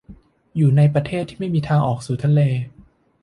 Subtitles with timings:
[0.57, 2.39] อยู่ในประเทศที่ไม่มีทางออกสู่ทะเล